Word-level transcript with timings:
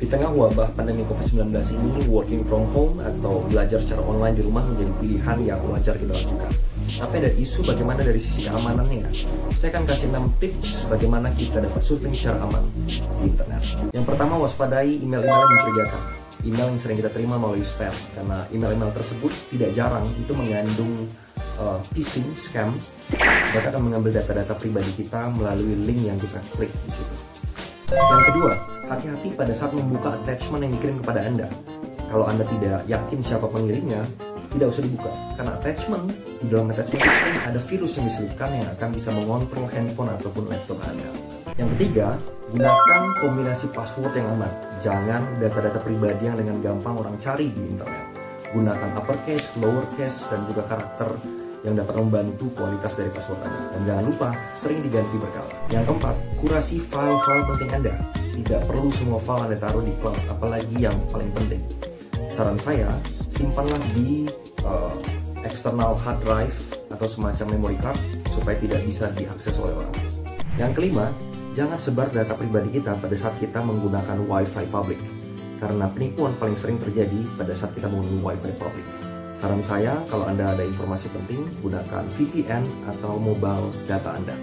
Di 0.00 0.08
tengah 0.08 0.32
wabah 0.32 0.72
pandemi 0.72 1.04
COVID-19 1.04 1.52
ini, 1.76 2.08
working 2.08 2.40
from 2.48 2.64
home 2.72 3.04
atau 3.04 3.44
belajar 3.44 3.84
secara 3.84 4.00
online 4.00 4.32
di 4.32 4.40
rumah 4.48 4.64
menjadi 4.64 4.88
pilihan 4.96 5.36
yang 5.44 5.60
wajar 5.68 5.92
kita 6.00 6.16
lakukan. 6.16 6.56
Tapi 6.96 7.14
ada 7.20 7.28
isu 7.36 7.68
bagaimana 7.68 8.00
dari 8.00 8.16
sisi 8.16 8.48
keamanannya. 8.48 9.12
Saya 9.52 9.76
akan 9.76 9.84
kasih 9.84 10.08
6 10.08 10.40
tips 10.40 10.88
bagaimana 10.88 11.28
kita 11.36 11.60
dapat 11.60 11.84
surfing 11.84 12.16
secara 12.16 12.40
aman 12.48 12.64
di 12.88 13.28
internet. 13.28 13.60
Yang 13.92 14.06
pertama, 14.08 14.40
waspadai 14.40 15.04
email-email 15.04 15.36
yang 15.36 15.52
mencurigakan. 15.52 16.02
Email 16.48 16.66
yang 16.72 16.80
sering 16.80 16.96
kita 16.96 17.10
terima 17.12 17.36
melalui 17.36 17.60
spam, 17.60 17.92
karena 18.16 18.48
email-email 18.56 18.96
tersebut 18.96 19.32
tidak 19.52 19.76
jarang 19.76 20.08
itu 20.16 20.32
mengandung 20.32 21.04
uh, 21.60 21.76
phishing, 21.92 22.32
scam. 22.32 22.72
Mereka 23.52 23.68
akan 23.68 23.92
mengambil 23.92 24.16
data-data 24.16 24.56
pribadi 24.56 25.04
kita 25.04 25.28
melalui 25.28 25.76
link 25.76 26.08
yang 26.08 26.16
kita 26.16 26.40
klik 26.56 26.72
di 26.88 26.90
situ. 26.96 27.14
Yang 27.92 28.24
kedua, 28.32 28.79
hati-hati 28.90 29.30
pada 29.38 29.54
saat 29.54 29.70
membuka 29.70 30.18
attachment 30.18 30.66
yang 30.66 30.74
dikirim 30.74 30.96
kepada 30.98 31.22
Anda. 31.22 31.46
Kalau 32.10 32.26
Anda 32.26 32.42
tidak 32.50 32.82
yakin 32.90 33.22
siapa 33.22 33.46
pengirimnya, 33.46 34.02
tidak 34.50 34.66
usah 34.74 34.82
dibuka. 34.82 35.12
Karena 35.38 35.52
attachment, 35.54 36.04
di 36.42 36.46
dalam 36.50 36.74
attachment 36.74 37.06
itu 37.06 37.38
ada 37.46 37.60
virus 37.62 37.92
yang 37.94 38.06
diselipkan 38.10 38.50
yang 38.50 38.68
akan 38.74 38.88
bisa 38.90 39.14
mengontrol 39.14 39.70
handphone 39.70 40.10
ataupun 40.10 40.50
laptop 40.50 40.82
Anda. 40.82 41.10
Yang 41.54 41.68
ketiga, 41.78 42.18
gunakan 42.50 43.02
kombinasi 43.22 43.70
password 43.70 44.10
yang 44.18 44.26
aman. 44.34 44.50
Jangan 44.82 45.22
data-data 45.38 45.78
pribadi 45.78 46.26
yang 46.26 46.34
dengan 46.42 46.58
gampang 46.58 46.98
orang 46.98 47.14
cari 47.22 47.46
di 47.54 47.62
internet. 47.62 48.06
Gunakan 48.50 48.90
uppercase, 48.98 49.54
lowercase, 49.62 50.34
dan 50.34 50.42
juga 50.50 50.66
karakter 50.66 51.14
yang 51.60 51.76
dapat 51.76 51.94
membantu 52.00 52.48
kualitas 52.56 52.96
dari 52.96 53.10
password 53.12 53.40
Anda. 53.44 53.60
Dan 53.76 53.80
jangan 53.84 54.04
lupa, 54.08 54.28
sering 54.56 54.80
diganti 54.80 55.16
berkala. 55.20 55.52
Yang 55.68 55.84
keempat, 55.92 56.16
kurasi 56.40 56.76
file-file 56.80 57.44
penting 57.52 57.70
Anda. 57.76 57.94
Tidak 58.40 58.60
perlu 58.64 58.88
semua 58.88 59.20
file 59.20 59.42
Anda 59.50 59.58
taruh 59.60 59.84
di 59.84 59.92
cloud, 60.00 60.20
apalagi 60.32 60.76
yang 60.80 60.96
paling 61.12 61.28
penting. 61.36 61.62
Saran 62.32 62.56
saya, 62.56 62.88
simpanlah 63.28 63.80
di 63.92 64.30
uh, 64.64 64.96
external 65.44 65.96
hard 66.00 66.20
drive 66.24 66.56
atau 66.92 67.06
semacam 67.08 67.46
memory 67.52 67.78
card 67.80 67.98
supaya 68.32 68.56
tidak 68.56 68.80
bisa 68.84 69.12
diakses 69.12 69.56
oleh 69.60 69.76
orang. 69.76 69.96
Yang 70.56 70.72
kelima, 70.76 71.12
jangan 71.56 71.76
sebar 71.76 72.08
data 72.12 72.32
pribadi 72.36 72.80
kita 72.80 72.96
pada 72.96 73.16
saat 73.16 73.36
kita 73.36 73.60
menggunakan 73.60 74.24
WiFi 74.24 74.64
public. 74.72 75.00
Karena 75.60 75.92
penipuan 75.92 76.32
paling 76.40 76.56
sering 76.56 76.80
terjadi 76.80 77.20
pada 77.36 77.52
saat 77.52 77.76
kita 77.76 77.84
menggunakan 77.84 78.24
WiFi 78.24 78.52
public. 78.56 79.09
Saran 79.40 79.64
saya, 79.64 79.96
kalau 80.12 80.28
Anda 80.28 80.52
ada 80.52 80.60
informasi 80.60 81.08
penting, 81.16 81.40
gunakan 81.64 82.04
VPN 82.20 82.60
atau 82.92 83.16
mobile 83.16 83.72
data 83.88 84.12
Anda. 84.12 84.36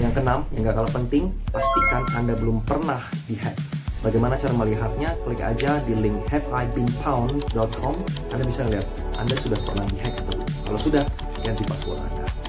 Yang 0.00 0.16
keenam, 0.16 0.48
yang 0.56 0.64
gak 0.64 0.80
kalah 0.80 0.94
penting, 0.96 1.28
pastikan 1.52 2.08
Anda 2.16 2.32
belum 2.32 2.64
pernah 2.64 3.04
dihack. 3.28 3.52
Bagaimana 4.00 4.40
cara 4.40 4.56
melihatnya? 4.56 5.12
Klik 5.28 5.44
aja 5.44 5.76
di 5.84 5.92
link 6.00 6.24
haveibeenpound.com. 6.32 7.94
Anda 8.32 8.44
bisa 8.48 8.64
lihat 8.64 8.88
Anda 9.20 9.36
sudah 9.36 9.60
pernah 9.60 9.84
dihack 9.92 10.16
atau 10.24 10.40
Kalau 10.72 10.80
sudah, 10.80 11.04
ganti 11.44 11.64
password 11.68 12.00
Anda. 12.08 12.43